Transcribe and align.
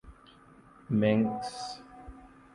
مینکس 0.99 1.51